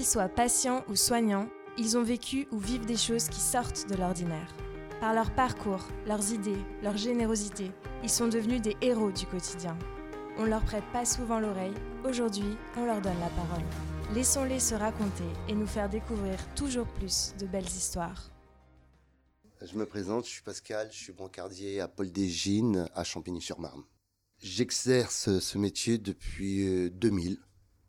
Qu'ils 0.00 0.08
soient 0.08 0.30
patients 0.30 0.82
ou 0.88 0.96
soignants, 0.96 1.50
ils 1.76 1.98
ont 1.98 2.02
vécu 2.02 2.48
ou 2.52 2.58
vivent 2.58 2.86
des 2.86 2.96
choses 2.96 3.28
qui 3.28 3.38
sortent 3.38 3.86
de 3.90 3.96
l'ordinaire. 3.96 4.56
Par 4.98 5.12
leur 5.12 5.30
parcours, 5.34 5.86
leurs 6.06 6.32
idées, 6.32 6.64
leur 6.82 6.96
générosité, 6.96 7.70
ils 8.02 8.08
sont 8.08 8.26
devenus 8.26 8.62
des 8.62 8.78
héros 8.80 9.12
du 9.12 9.26
quotidien. 9.26 9.78
On 10.38 10.44
leur 10.44 10.64
prête 10.64 10.90
pas 10.90 11.04
souvent 11.04 11.38
l'oreille, 11.38 11.74
aujourd'hui 12.02 12.56
on 12.78 12.86
leur 12.86 13.02
donne 13.02 13.20
la 13.20 13.28
parole. 13.28 13.62
Laissons-les 14.14 14.58
se 14.58 14.74
raconter 14.74 15.28
et 15.50 15.54
nous 15.54 15.66
faire 15.66 15.90
découvrir 15.90 16.38
toujours 16.54 16.86
plus 16.86 17.34
de 17.38 17.44
belles 17.44 17.66
histoires. 17.66 18.30
Je 19.60 19.76
me 19.76 19.84
présente, 19.84 20.24
je 20.24 20.30
suis 20.30 20.42
Pascal, 20.42 20.88
je 20.90 20.96
suis 20.96 21.12
brancardier 21.12 21.78
à 21.78 21.88
Paul 21.88 22.10
Desgines 22.10 22.88
à 22.94 23.04
Champigny-sur-Marne. 23.04 23.82
J'exerce 24.38 25.40
ce 25.40 25.58
métier 25.58 25.98
depuis 25.98 26.90
2000. 26.90 27.32
Euh, 27.32 27.36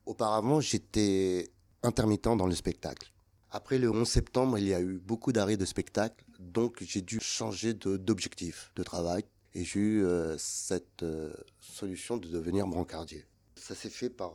Auparavant, 0.07 0.59
j'étais 0.59 1.53
intermittent 1.83 2.37
dans 2.37 2.47
le 2.47 2.55
spectacle. 2.55 3.11
Après 3.49 3.77
le 3.77 3.91
11 3.91 4.07
septembre, 4.07 4.57
il 4.57 4.67
y 4.67 4.73
a 4.73 4.81
eu 4.81 4.97
beaucoup 4.97 5.31
d'arrêts 5.31 5.57
de 5.57 5.65
spectacle, 5.65 6.23
donc 6.39 6.77
j'ai 6.81 7.01
dû 7.01 7.19
changer 7.19 7.73
d'objectif 7.73 8.71
de, 8.75 8.83
travail 8.83 9.23
et 9.53 9.65
j'ai 9.65 9.79
eu 9.79 10.05
euh, 10.05 10.37
cette 10.37 11.03
euh, 11.03 11.33
solution 11.59 12.17
de 12.17 12.27
devenir 12.29 12.65
brancardier. 12.67 13.25
Ça 13.55 13.75
s'est 13.75 13.89
fait 13.89 14.09
par 14.09 14.33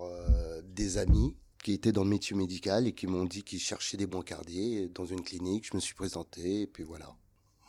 des 0.63 0.99
amis 0.99 1.35
qui 1.65 1.73
étaient 1.73 1.91
dans 1.91 2.05
le 2.05 2.11
métier 2.11 2.37
médical 2.37 2.87
et 2.87 2.93
qui 2.93 3.09
m'ont 3.09 3.25
dit 3.25 3.43
qu'ils 3.43 3.59
cherchaient 3.59 3.97
des 3.97 4.07
brancardiers 4.07 4.89
dans 4.89 5.05
une 5.05 5.23
clinique. 5.23 5.67
Je 5.69 5.75
me 5.75 5.81
suis 5.81 5.95
présenté 5.95 6.63
et 6.63 6.67
puis 6.69 6.85
voilà. 6.85 7.17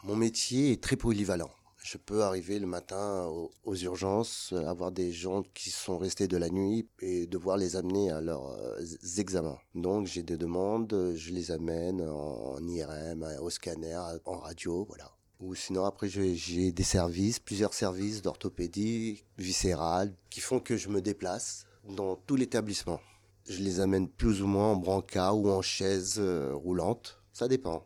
Mon 0.03 0.16
métier 0.16 0.72
est 0.72 0.84
très 0.84 0.95
polyvalent. 0.95 1.50
Je 1.84 1.98
peux 1.98 2.23
arriver 2.23 2.59
le 2.59 2.67
matin 2.67 3.27
aux, 3.63 3.76
urgences, 3.76 4.54
avoir 4.66 4.91
des 4.91 5.12
gens 5.12 5.44
qui 5.54 5.70
sont 5.70 5.98
restés 5.98 6.27
de 6.27 6.36
la 6.36 6.50
nuit 6.50 6.88
et 7.00 7.27
devoir 7.27 7.55
les 7.55 7.76
amener 7.76 8.11
à 8.11 8.20
leurs 8.20 8.47
euh, 8.47 8.81
examens. 9.17 9.58
Donc 9.75 10.08
j'ai 10.08 10.23
des 10.23 10.38
demandes, 10.38 11.14
je 11.16 11.31
les 11.31 11.52
amène 11.52 12.02
en 12.02 12.59
IRM, 12.67 13.25
au 13.42 13.50
scanner, 13.50 14.00
en 14.25 14.38
radio, 14.38 14.86
voilà. 14.86 15.11
Ou 15.39 15.53
sinon 15.53 15.86
après 15.86 16.09
j'ai 16.09 16.72
des 16.72 16.83
services, 16.83 17.39
plusieurs 17.39 17.73
services 17.73 18.22
d'orthopédie 18.22 19.23
viscérale 19.38 20.14
qui 20.30 20.42
font 20.42 20.59
que 20.59 20.78
je 20.78 20.89
me 20.89 21.00
déplace 21.00 21.67
dans 21.88 22.16
tout 22.16 22.36
l'établissement. 22.36 23.00
Je 23.48 23.61
les 23.61 23.80
amène 23.80 24.09
plus 24.09 24.42
ou 24.42 24.48
moins 24.48 24.72
en 24.72 24.75
brancard 24.75 25.38
ou 25.38 25.50
en 25.50 25.61
chaise 25.61 26.16
euh, 26.17 26.53
roulante, 26.53 27.22
ça 27.31 27.48
dépend. 27.48 27.86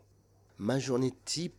Ma 0.58 0.78
journée 0.78 1.12
type 1.24 1.54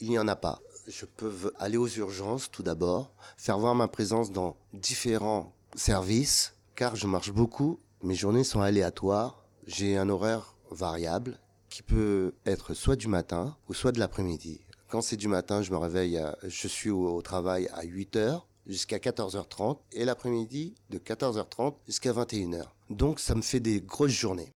il 0.00 0.10
n'y 0.10 0.18
en 0.18 0.28
a 0.28 0.36
pas. 0.36 0.60
Je 0.88 1.04
peux 1.04 1.52
aller 1.58 1.76
aux 1.76 1.86
urgences 1.86 2.50
tout 2.50 2.62
d'abord, 2.62 3.12
faire 3.36 3.58
voir 3.58 3.74
ma 3.74 3.88
présence 3.88 4.32
dans 4.32 4.56
différents 4.72 5.52
services, 5.74 6.54
car 6.76 6.96
je 6.96 7.06
marche 7.06 7.30
beaucoup. 7.30 7.78
Mes 8.02 8.14
journées 8.14 8.42
sont 8.42 8.62
aléatoires. 8.62 9.44
J'ai 9.66 9.98
un 9.98 10.08
horaire 10.08 10.56
variable 10.70 11.38
qui 11.68 11.82
peut 11.82 12.32
être 12.46 12.72
soit 12.72 12.96
du 12.96 13.06
matin 13.06 13.54
ou 13.68 13.74
soit 13.74 13.92
de 13.92 13.98
l'après-midi. 13.98 14.62
Quand 14.88 15.02
c'est 15.02 15.18
du 15.18 15.28
matin, 15.28 15.60
je 15.60 15.72
me 15.72 15.76
réveille, 15.76 16.18
je 16.42 16.68
suis 16.68 16.88
au, 16.88 17.20
travail 17.20 17.68
à 17.74 17.82
8 17.82 18.16
h 18.16 18.40
jusqu'à 18.66 18.96
14h30 18.96 19.80
et 19.92 20.06
l'après-midi 20.06 20.74
de 20.88 20.98
14h30 20.98 21.74
jusqu'à 21.86 22.12
21h. 22.12 22.64
Donc 22.88 23.20
ça 23.20 23.34
me 23.34 23.42
fait 23.42 23.60
des 23.60 23.82
grosses 23.82 24.12
journées. 24.12 24.52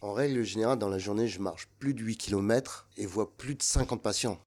En 0.00 0.12
règle 0.12 0.42
générale, 0.42 0.80
dans 0.80 0.88
la 0.88 0.98
journée, 0.98 1.28
je 1.28 1.40
marche 1.40 1.68
plus 1.78 1.94
de 1.94 2.02
8 2.02 2.16
km 2.16 2.88
et 2.96 3.06
vois 3.06 3.36
plus 3.36 3.54
de 3.54 3.62
50 3.62 4.02
patients. 4.02 4.40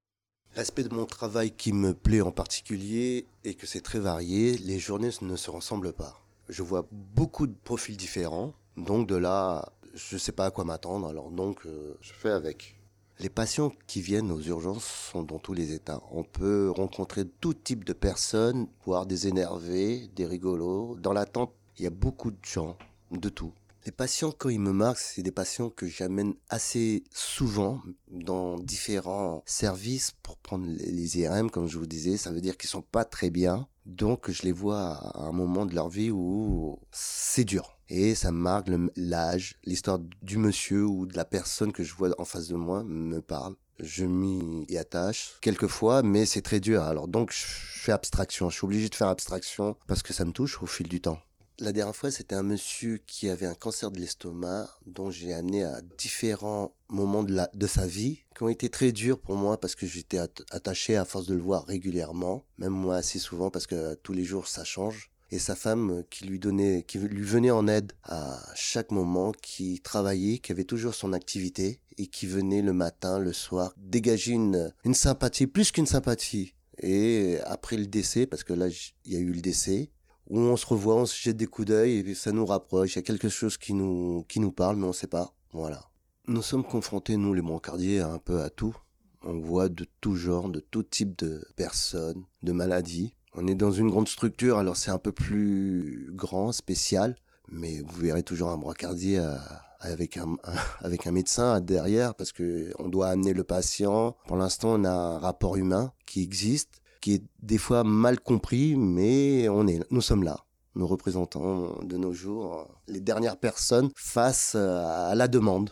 L'aspect 0.59 0.83
de 0.83 0.93
mon 0.93 1.05
travail 1.05 1.51
qui 1.51 1.71
me 1.71 1.93
plaît 1.93 2.19
en 2.19 2.33
particulier 2.33 3.27
est 3.45 3.53
que 3.53 3.65
c'est 3.65 3.79
très 3.79 3.99
varié, 3.99 4.57
les 4.57 4.77
journées 4.77 5.11
ne 5.21 5.37
se 5.37 5.49
ressemblent 5.49 5.93
pas. 5.93 6.19
Je 6.49 6.63
vois 6.63 6.85
beaucoup 6.91 7.47
de 7.47 7.55
profils 7.63 7.95
différents, 7.95 8.51
donc 8.75 9.07
de 9.07 9.15
là, 9.15 9.71
je 9.93 10.15
ne 10.15 10.19
sais 10.19 10.33
pas 10.33 10.47
à 10.47 10.51
quoi 10.51 10.65
m'attendre, 10.65 11.07
alors 11.07 11.31
donc 11.31 11.65
euh, 11.65 11.97
je 12.01 12.11
fais 12.11 12.31
avec. 12.31 12.75
Les 13.19 13.29
patients 13.29 13.71
qui 13.87 14.01
viennent 14.01 14.31
aux 14.31 14.41
urgences 14.41 14.83
sont 14.83 15.23
dans 15.23 15.39
tous 15.39 15.53
les 15.53 15.71
états. 15.71 16.01
On 16.11 16.25
peut 16.25 16.69
rencontrer 16.75 17.23
tout 17.39 17.53
type 17.53 17.85
de 17.85 17.93
personnes, 17.93 18.67
voire 18.83 19.05
des 19.05 19.29
énervés, 19.29 20.09
des 20.13 20.25
rigolos. 20.25 20.97
Dans 20.97 21.13
l'attente, 21.13 21.53
il 21.77 21.85
y 21.85 21.87
a 21.87 21.89
beaucoup 21.89 22.31
de 22.31 22.43
gens, 22.43 22.75
de 23.11 23.29
tout. 23.29 23.53
Les 23.85 23.93
patients, 23.93 24.33
quand 24.37 24.49
ils 24.49 24.59
me 24.59 24.73
marquent, 24.73 24.99
c'est 24.99 25.23
des 25.23 25.31
patients 25.31 25.69
que 25.69 25.87
j'amène 25.87 26.33
assez 26.49 27.03
souvent 27.11 27.81
dans 28.11 28.59
différents 28.59 29.41
services 29.45 30.11
pour 30.21 30.37
prendre 30.37 30.65
les 30.67 31.17
IRM, 31.17 31.49
comme 31.49 31.67
je 31.67 31.77
vous 31.77 31.87
disais. 31.87 32.17
Ça 32.17 32.31
veut 32.31 32.41
dire 32.41 32.57
qu'ils 32.57 32.69
sont 32.69 32.81
pas 32.81 33.05
très 33.05 33.29
bien. 33.29 33.67
Donc, 33.85 34.29
je 34.29 34.43
les 34.43 34.51
vois 34.51 34.91
à 34.91 35.21
un 35.21 35.31
moment 35.31 35.65
de 35.65 35.73
leur 35.73 35.87
vie 35.87 36.11
où 36.11 36.77
c'est 36.91 37.45
dur. 37.45 37.79
Et 37.87 38.15
ça 38.15 38.31
marque 38.31 38.69
l'âge, 38.95 39.55
l'histoire 39.63 39.99
du 40.21 40.37
monsieur 40.37 40.85
ou 40.85 41.05
de 41.05 41.15
la 41.15 41.25
personne 41.25 41.71
que 41.71 41.83
je 41.83 41.95
vois 41.95 42.09
en 42.19 42.25
face 42.25 42.49
de 42.49 42.55
moi 42.55 42.83
me 42.83 43.21
parle. 43.21 43.55
Je 43.79 44.05
m'y 44.05 44.77
attache 44.77 45.37
quelquefois, 45.41 46.03
mais 46.03 46.25
c'est 46.25 46.41
très 46.41 46.59
dur. 46.59 46.83
Alors 46.83 47.07
donc, 47.07 47.31
je 47.31 47.45
fais 47.45 47.93
abstraction. 47.93 48.49
Je 48.49 48.57
suis 48.57 48.65
obligé 48.65 48.89
de 48.89 48.95
faire 48.95 49.07
abstraction 49.07 49.77
parce 49.87 50.03
que 50.03 50.13
ça 50.13 50.25
me 50.25 50.33
touche 50.33 50.61
au 50.61 50.65
fil 50.65 50.89
du 50.89 50.99
temps. 50.99 51.19
La 51.61 51.73
dernière 51.73 51.95
fois, 51.95 52.09
c'était 52.09 52.35
un 52.35 52.43
monsieur 52.43 53.01
qui 53.05 53.27
avait 53.27 53.45
un 53.45 53.53
cancer 53.53 53.91
de 53.91 53.99
l'estomac, 53.99 54.69
dont 54.85 55.11
j'ai 55.11 55.33
amené 55.33 55.65
à 55.65 55.81
différents 55.97 56.73
moments 56.87 57.23
de, 57.23 57.67
sa 57.67 57.85
vie, 57.85 58.23
qui 58.33 58.43
ont 58.43 58.49
été 58.49 58.69
très 58.69 58.93
durs 58.93 59.19
pour 59.19 59.35
moi 59.35 59.59
parce 59.59 59.75
que 59.75 59.85
j'étais 59.85 60.19
attaché 60.51 60.95
à 60.95 61.03
force 61.03 61.25
de 61.25 61.33
le 61.33 61.41
voir 61.41 61.65
régulièrement, 61.65 62.45
même 62.59 62.71
moi 62.71 62.95
assez 62.95 63.19
souvent 63.19 63.51
parce 63.51 63.67
que 63.67 63.95
tous 63.95 64.13
les 64.13 64.23
jours 64.23 64.47
ça 64.47 64.63
change. 64.63 65.11
Et 65.31 65.37
sa 65.37 65.55
femme 65.55 66.03
qui 66.09 66.25
lui 66.25 66.39
donnait, 66.39 66.83
qui 66.87 66.97
lui 66.97 67.23
venait 67.23 67.51
en 67.51 67.67
aide 67.67 67.91
à 68.03 68.39
chaque 68.55 68.91
moment, 68.91 69.33
qui 69.33 69.81
travaillait, 69.81 70.39
qui 70.39 70.53
avait 70.53 70.63
toujours 70.63 70.95
son 70.95 71.11
activité 71.11 71.81
et 71.97 72.07
qui 72.07 72.25
venait 72.25 72.61
le 72.61 72.73
matin, 72.73 73.19
le 73.19 73.33
soir, 73.33 73.73
dégager 73.75 74.31
une, 74.31 74.73
une 74.85 74.95
sympathie, 74.95 75.45
plus 75.45 75.71
qu'une 75.71 75.85
sympathie. 75.85 76.55
Et 76.81 77.37
après 77.43 77.75
le 77.75 77.85
décès, 77.85 78.25
parce 78.25 78.45
que 78.45 78.53
là, 78.53 78.67
il 79.05 79.13
y 79.13 79.17
a 79.17 79.19
eu 79.19 79.33
le 79.33 79.41
décès, 79.41 79.91
où 80.29 80.39
on 80.39 80.57
se 80.57 80.65
revoit, 80.65 80.95
on 80.95 81.05
se 81.05 81.19
jette 81.19 81.37
des 81.37 81.47
coups 81.47 81.67
d'œil 81.67 81.97
et 81.99 82.15
ça 82.15 82.31
nous 82.31 82.45
rapproche. 82.45 82.93
Il 82.93 82.95
y 82.97 82.99
a 82.99 83.03
quelque 83.03 83.29
chose 83.29 83.57
qui 83.57 83.73
nous, 83.73 84.25
qui 84.27 84.39
nous 84.39 84.51
parle, 84.51 84.77
mais 84.77 84.85
on 84.85 84.89
ne 84.89 84.93
sait 84.93 85.07
pas. 85.07 85.33
Voilà. 85.51 85.89
Nous 86.27 86.41
sommes 86.41 86.63
confrontés, 86.63 87.17
nous, 87.17 87.33
les 87.33 87.41
brancardiers, 87.41 88.01
un 88.01 88.19
peu 88.19 88.41
à 88.41 88.49
tout. 88.49 88.75
On 89.23 89.39
voit 89.39 89.67
de 89.67 89.85
tout 89.99 90.15
genre, 90.15 90.49
de 90.49 90.59
tout 90.59 90.83
type 90.83 91.17
de 91.17 91.45
personnes, 91.55 92.23
de 92.43 92.51
maladies. 92.51 93.15
On 93.33 93.47
est 93.47 93.55
dans 93.55 93.71
une 93.71 93.89
grande 93.89 94.07
structure, 94.07 94.57
alors 94.57 94.77
c'est 94.77 94.91
un 94.91 94.97
peu 94.97 95.11
plus 95.11 96.09
grand, 96.13 96.51
spécial, 96.51 97.15
mais 97.51 97.81
vous 97.81 97.99
verrez 98.01 98.23
toujours 98.23 98.49
un 98.49 98.57
brancardier 98.57 99.19
euh, 99.19 99.35
avec 99.79 100.17
un, 100.17 100.37
avec 100.81 101.07
un 101.07 101.11
médecin 101.11 101.59
derrière 101.61 102.15
parce 102.15 102.31
que 102.31 102.71
on 102.79 102.89
doit 102.89 103.07
amener 103.07 103.33
le 103.33 103.43
patient. 103.43 104.15
Pour 104.27 104.37
l'instant, 104.37 104.79
on 104.79 104.83
a 104.83 104.91
un 104.91 105.19
rapport 105.19 105.57
humain 105.57 105.93
qui 106.05 106.21
existe 106.21 106.81
qui 107.01 107.15
est 107.15 107.23
des 107.41 107.57
fois 107.57 107.83
mal 107.83 108.19
compris, 108.19 108.75
mais 108.75 109.47
on 109.49 109.67
est, 109.67 109.79
nous 109.91 110.01
sommes 110.01 110.23
là. 110.23 110.45
Nous 110.75 110.87
représentons 110.87 111.79
de 111.83 111.97
nos 111.97 112.13
jours 112.13 112.67
les 112.87 113.01
dernières 113.01 113.37
personnes 113.37 113.89
face 113.95 114.55
à 114.55 115.13
la 115.15 115.27
demande. 115.27 115.71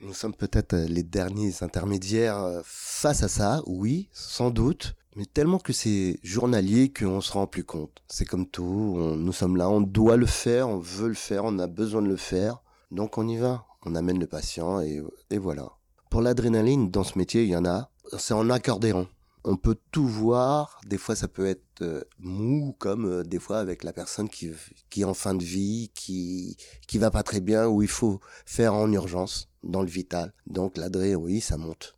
Nous 0.00 0.14
sommes 0.14 0.34
peut-être 0.34 0.74
les 0.74 1.04
derniers 1.04 1.62
intermédiaires 1.62 2.60
face 2.64 3.22
à 3.22 3.28
ça, 3.28 3.62
oui, 3.66 4.08
sans 4.12 4.50
doute, 4.50 4.96
mais 5.14 5.26
tellement 5.26 5.58
que 5.58 5.72
c'est 5.72 6.18
journalier 6.22 6.92
qu'on 6.92 7.20
se 7.20 7.32
rend 7.32 7.46
plus 7.46 7.64
compte. 7.64 8.02
C'est 8.08 8.24
comme 8.24 8.46
tout, 8.46 8.96
nous 9.16 9.32
sommes 9.32 9.56
là, 9.56 9.70
on 9.70 9.80
doit 9.80 10.16
le 10.16 10.26
faire, 10.26 10.68
on 10.68 10.78
veut 10.78 11.08
le 11.08 11.14
faire, 11.14 11.44
on 11.44 11.58
a 11.60 11.68
besoin 11.68 12.02
de 12.02 12.08
le 12.08 12.16
faire, 12.16 12.62
donc 12.90 13.16
on 13.18 13.28
y 13.28 13.36
va. 13.36 13.64
On 13.84 13.96
amène 13.96 14.20
le 14.20 14.28
patient 14.28 14.80
et, 14.80 15.02
et 15.30 15.38
voilà. 15.38 15.72
Pour 16.08 16.22
l'adrénaline, 16.22 16.90
dans 16.90 17.02
ce 17.02 17.18
métier, 17.18 17.42
il 17.42 17.48
y 17.48 17.56
en 17.56 17.64
a, 17.64 17.90
c'est 18.16 18.34
en 18.34 18.48
accordéon 18.48 19.08
on 19.44 19.56
peut 19.56 19.76
tout 19.90 20.06
voir. 20.06 20.80
Des 20.86 20.98
fois, 20.98 21.16
ça 21.16 21.28
peut 21.28 21.46
être 21.46 21.82
euh, 21.82 22.02
mou, 22.18 22.74
comme 22.78 23.06
euh, 23.06 23.22
des 23.22 23.38
fois 23.38 23.58
avec 23.58 23.84
la 23.84 23.92
personne 23.92 24.28
qui, 24.28 24.50
qui 24.90 25.02
est 25.02 25.04
en 25.04 25.14
fin 25.14 25.34
de 25.34 25.44
vie, 25.44 25.90
qui 25.94 26.56
qui 26.86 26.98
va 26.98 27.10
pas 27.10 27.22
très 27.22 27.40
bien, 27.40 27.66
où 27.66 27.82
il 27.82 27.88
faut 27.88 28.20
faire 28.46 28.74
en 28.74 28.90
urgence 28.92 29.48
dans 29.62 29.82
le 29.82 29.88
vital. 29.88 30.32
Donc 30.46 30.76
l'adré, 30.76 31.14
oui, 31.14 31.40
ça 31.40 31.56
monte. 31.56 31.96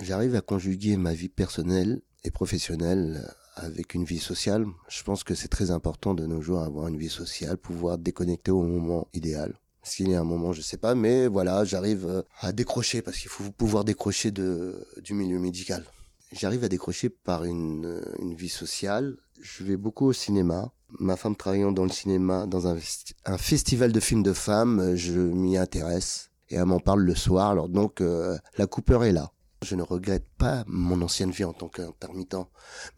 J'arrive 0.00 0.34
à 0.34 0.40
conjuguer 0.40 0.96
ma 0.96 1.14
vie 1.14 1.28
personnelle 1.28 2.02
et 2.24 2.30
professionnelle 2.30 3.22
euh, 3.24 3.32
avec 3.56 3.94
une 3.94 4.04
vie 4.04 4.18
sociale. 4.18 4.66
Je 4.88 5.02
pense 5.02 5.24
que 5.24 5.34
c'est 5.34 5.48
très 5.48 5.70
important 5.70 6.14
de 6.14 6.26
nos 6.26 6.40
jours 6.40 6.62
avoir 6.62 6.88
une 6.88 6.98
vie 6.98 7.10
sociale, 7.10 7.56
pouvoir 7.56 7.98
déconnecter 7.98 8.50
au 8.50 8.62
moment 8.62 9.08
idéal. 9.12 9.54
S'il 9.84 10.10
y 10.10 10.14
a 10.14 10.20
un 10.20 10.24
moment, 10.24 10.52
je 10.52 10.62
sais 10.62 10.76
pas, 10.76 10.94
mais 10.94 11.26
voilà, 11.26 11.64
j'arrive 11.64 12.24
à 12.38 12.52
décrocher 12.52 13.02
parce 13.02 13.18
qu'il 13.18 13.30
faut 13.30 13.50
pouvoir 13.50 13.82
décrocher 13.84 14.30
de, 14.30 14.86
du 15.02 15.12
milieu 15.12 15.40
médical 15.40 15.84
j'arrive 16.32 16.64
à 16.64 16.68
décrocher 16.68 17.08
par 17.08 17.44
une, 17.44 18.02
une 18.18 18.34
vie 18.34 18.48
sociale. 18.48 19.16
Je 19.40 19.64
vais 19.64 19.76
beaucoup 19.76 20.06
au 20.06 20.12
cinéma. 20.12 20.72
Ma 20.98 21.16
femme 21.16 21.36
travaillant 21.36 21.72
dans 21.72 21.84
le 21.84 21.90
cinéma, 21.90 22.46
dans 22.46 22.66
un, 22.66 22.76
un 23.24 23.38
festival 23.38 23.92
de 23.92 24.00
films 24.00 24.22
de 24.22 24.32
femmes, 24.32 24.94
je 24.94 25.18
m'y 25.18 25.56
intéresse 25.56 26.30
et 26.50 26.56
elle 26.56 26.66
m'en 26.66 26.80
parle 26.80 27.02
le 27.02 27.14
soir. 27.14 27.50
Alors 27.50 27.68
donc, 27.68 28.00
euh, 28.00 28.36
la 28.58 28.66
coupeur 28.66 29.04
est 29.04 29.12
là. 29.12 29.32
Je 29.62 29.76
ne 29.76 29.82
regrette 29.82 30.26
pas 30.38 30.64
mon 30.66 31.00
ancienne 31.02 31.30
vie 31.30 31.44
en 31.44 31.52
tant 31.52 31.68
qu'intermittent. 31.68 32.48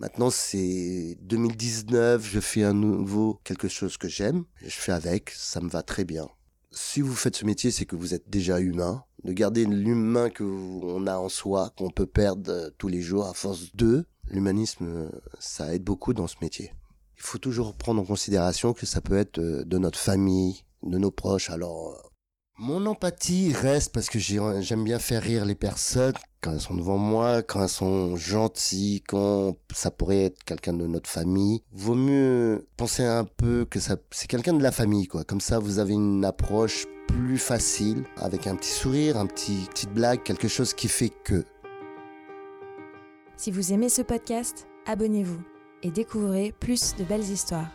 Maintenant, 0.00 0.31
c'est 0.31 1.19
2019, 1.20 2.26
je 2.26 2.40
fais 2.40 2.64
un 2.64 2.72
nouveau 2.72 3.38
quelque 3.44 3.69
chose 3.69 3.98
que 3.98 4.08
j'aime. 4.08 4.44
Je 4.62 4.70
fais 4.70 4.92
avec, 4.92 5.31
ça 5.31 5.60
me 5.60 5.69
va 5.69 5.82
très 5.82 6.04
bien. 6.04 6.26
Si 6.74 7.00
vous 7.00 7.14
faites 7.14 7.36
ce 7.36 7.44
métier, 7.44 7.70
c'est 7.70 7.86
que 7.86 7.96
vous 7.96 8.14
êtes 8.14 8.28
déjà 8.28 8.60
humain. 8.60 9.04
De 9.22 9.32
garder 9.32 9.64
l'humain 9.64 10.28
qu'on 10.28 11.06
a 11.06 11.16
en 11.16 11.28
soi, 11.28 11.72
qu'on 11.78 11.90
peut 11.90 12.06
perdre 12.06 12.50
euh, 12.50 12.70
tous 12.76 12.88
les 12.88 13.00
jours 13.00 13.26
à 13.26 13.32
force 13.32 13.74
de. 13.74 14.06
L'humanisme, 14.28 14.86
euh, 14.86 15.10
ça 15.38 15.74
aide 15.74 15.84
beaucoup 15.84 16.12
dans 16.12 16.26
ce 16.26 16.36
métier. 16.42 16.74
Il 17.16 17.22
faut 17.22 17.38
toujours 17.38 17.74
prendre 17.74 18.02
en 18.02 18.04
considération 18.04 18.74
que 18.74 18.86
ça 18.86 19.00
peut 19.00 19.16
être 19.16 19.38
euh, 19.38 19.64
de 19.64 19.78
notre 19.78 19.98
famille, 19.98 20.64
de 20.82 20.98
nos 20.98 21.10
proches. 21.10 21.48
Alors, 21.48 22.12
mon 22.58 22.86
empathie 22.86 23.52
reste 23.52 23.92
parce 23.92 24.08
que 24.08 24.18
j'aime 24.18 24.84
bien 24.84 24.98
faire 24.98 25.22
rire 25.22 25.44
les 25.44 25.54
personnes 25.54 26.14
quand 26.40 26.52
elles 26.52 26.60
sont 26.60 26.74
devant 26.74 26.98
moi, 26.98 27.42
quand 27.42 27.62
elles 27.62 27.68
sont 27.68 28.16
gentilles, 28.16 29.02
quand 29.02 29.56
ça 29.74 29.90
pourrait 29.90 30.24
être 30.24 30.44
quelqu'un 30.44 30.74
de 30.74 30.86
notre 30.86 31.08
famille. 31.08 31.62
Vaut 31.72 31.94
mieux 31.94 32.68
penser 32.76 33.04
un 33.04 33.24
peu 33.24 33.64
que 33.64 33.80
ça, 33.80 33.96
c'est 34.10 34.28
quelqu'un 34.28 34.52
de 34.52 34.62
la 34.62 34.72
famille, 34.72 35.08
quoi. 35.08 35.24
Comme 35.24 35.40
ça, 35.40 35.58
vous 35.58 35.78
avez 35.78 35.94
une 35.94 36.24
approche 36.24 36.86
plus 37.08 37.38
facile, 37.38 38.04
avec 38.16 38.46
un 38.46 38.56
petit 38.56 38.70
sourire, 38.70 39.16
un 39.16 39.26
petit 39.26 39.66
petite 39.70 39.92
blague, 39.92 40.22
quelque 40.22 40.48
chose 40.48 40.74
qui 40.74 40.88
fait 40.88 41.10
que. 41.10 41.44
Si 43.36 43.50
vous 43.50 43.72
aimez 43.72 43.88
ce 43.88 44.02
podcast, 44.02 44.66
abonnez-vous 44.86 45.42
et 45.82 45.90
découvrez 45.90 46.54
plus 46.60 46.94
de 46.96 47.04
belles 47.04 47.28
histoires. 47.30 47.70